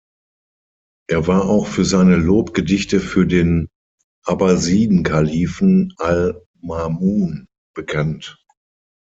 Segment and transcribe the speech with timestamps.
[1.07, 3.67] Er war auch für seine Lobgedichte für den
[4.25, 8.43] Abbasidenkalifen al-Ma'mūn bekannt.